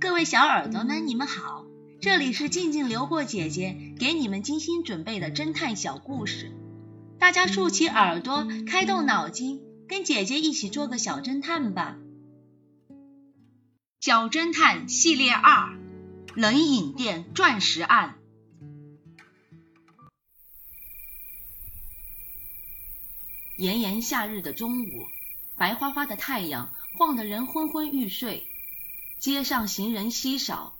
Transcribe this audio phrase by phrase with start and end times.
[0.00, 1.64] 各位小耳朵们，你们好，
[2.00, 6.52] 这里是静静流过姐姐给你们精心准备的侦探小故事，
[7.18, 11.96] 大家竖起耳朵，开动脑筋，跟姐姐一起做个小侦探吧。
[14.00, 15.78] 小侦探系列二：
[16.34, 18.16] 冷饮店钻石案。
[23.56, 25.06] 炎炎夏日的中午，
[25.56, 28.46] 白花花的太阳晃得人昏昏欲睡。
[29.24, 30.78] 街上行人稀少，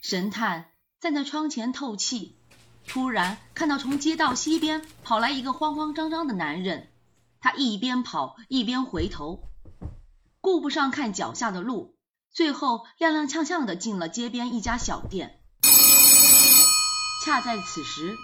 [0.00, 2.40] 神探站在窗前透气。
[2.86, 6.90] 突然看到从街道西边跑来一个慌慌张张的男人，
[7.38, 9.50] 他一边跑一边回头，
[10.40, 11.98] 顾不上看脚下的路，
[12.30, 15.42] 最后踉踉跄跄的进了街边一家小店。
[17.26, 18.16] 恰在此时，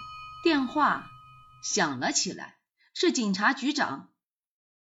[0.43, 1.05] 电话
[1.63, 2.55] 响了起来，
[2.95, 4.09] 是警察局长。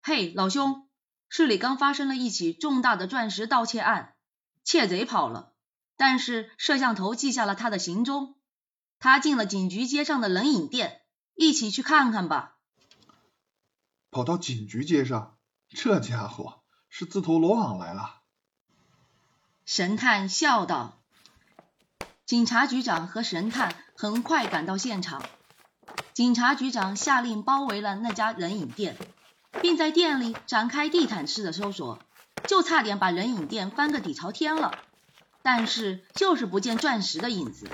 [0.01, 0.89] 嘿，老兄，
[1.29, 4.13] 市里刚发生了一起重大的钻石盗窃案。
[4.65, 5.53] 窃贼跑了，
[5.95, 8.35] 但是摄像头记下了他的行踪。
[8.99, 11.01] 他进了警局街上的冷饮店，
[11.35, 12.57] 一起去看看吧。
[14.09, 15.37] 跑到警局街上，
[15.69, 18.21] 这家伙是自投罗网来了。
[19.65, 20.97] 神探笑道。
[22.25, 25.23] 警察局长和神探很快赶到现场。
[26.13, 28.97] 警察局长下令包围了那家冷饮店，
[29.61, 31.99] 并在店里展开地毯式的搜索。
[32.47, 34.71] 就差点把人影店翻个底朝天了，
[35.41, 37.67] 但是就是不见钻石的影子。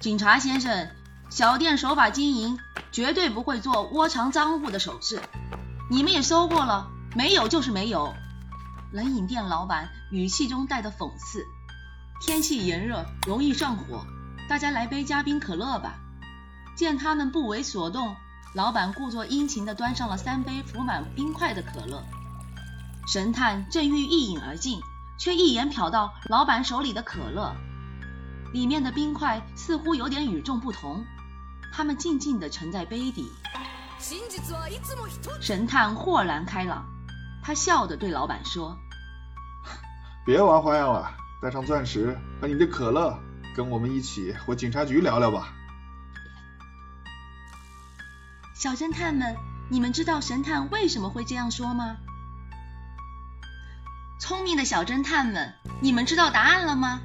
[0.00, 0.90] 警察先生，
[1.30, 2.58] 小店守法经营，
[2.92, 5.20] 绝对不会做窝藏赃物的手势。
[5.90, 8.12] 你们也搜过了，没有就是没有。
[8.92, 11.44] 冷饮店老板语气中带着讽刺。
[12.20, 14.06] 天气炎热，容易上火，
[14.48, 15.94] 大家来杯加冰可乐吧。
[16.76, 18.14] 见他们不为所动，
[18.54, 22.04] 老板故作殷勤地端上了三杯浮满冰块的可乐。
[23.06, 24.80] 神探正欲一饮而尽，
[25.18, 27.54] 却一眼瞟到老板手里的可乐，
[28.52, 31.04] 里面的冰块似乎有点与众不同，
[31.72, 33.30] 他们静静地沉在杯底。
[35.40, 36.84] 神探豁然开朗，
[37.42, 38.76] 他笑着对老板说
[40.24, 41.10] ：“别玩花样了，
[41.42, 43.18] 带上钻石和你的可乐，
[43.54, 45.52] 跟我们一起回警察局聊聊吧。”
[48.56, 49.36] 小侦探们，
[49.70, 51.96] 你们知道神探为什么会这样说吗？
[54.20, 57.02] 聪明的小侦探们，你们知道答案了吗？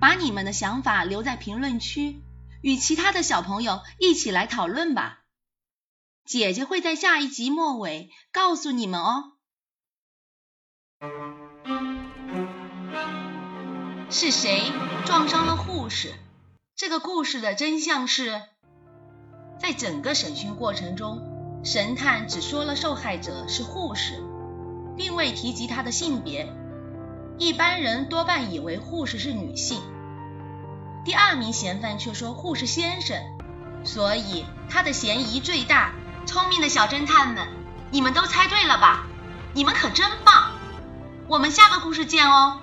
[0.00, 2.22] 把你们的想法留在评论区，
[2.62, 5.20] 与其他的小朋友一起来讨论吧。
[6.24, 9.32] 姐姐会在下一集末尾告诉你们哦。
[14.10, 14.70] 是谁
[15.04, 16.14] 撞伤了护士？
[16.76, 18.42] 这个故事的真相是，
[19.58, 24.22] 在整个审讯过程中，神探只说了受害者是护士。
[24.98, 26.52] 并未提及他的性别，
[27.38, 29.80] 一般人多半以为护士是女性。
[31.04, 33.16] 第二名嫌犯却说护士先生，
[33.84, 35.92] 所以他的嫌疑最大。
[36.26, 37.48] 聪明的小侦探们，
[37.90, 39.06] 你们都猜对了吧？
[39.54, 40.50] 你们可真棒！
[41.26, 42.60] 我们下个故事见哦。